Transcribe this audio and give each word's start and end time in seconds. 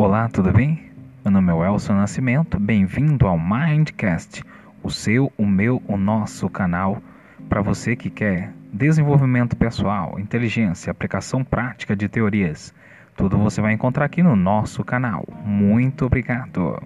Olá, 0.00 0.28
tudo 0.28 0.52
bem? 0.52 0.92
Meu 1.24 1.32
nome 1.32 1.50
é 1.50 1.54
Welson 1.56 1.94
Nascimento, 1.94 2.56
bem-vindo 2.56 3.26
ao 3.26 3.36
Mindcast, 3.36 4.44
o 4.80 4.88
seu, 4.88 5.32
o 5.36 5.44
meu, 5.44 5.82
o 5.88 5.96
nosso 5.96 6.48
canal 6.48 7.02
para 7.48 7.62
você 7.62 7.96
que 7.96 8.08
quer 8.08 8.52
desenvolvimento 8.72 9.56
pessoal, 9.56 10.16
inteligência, 10.20 10.92
aplicação 10.92 11.42
prática 11.42 11.96
de 11.96 12.08
teorias. 12.08 12.72
Tudo 13.16 13.38
você 13.38 13.60
vai 13.60 13.72
encontrar 13.72 14.04
aqui 14.04 14.22
no 14.22 14.36
nosso 14.36 14.84
canal. 14.84 15.26
Muito 15.44 16.06
obrigado! 16.06 16.80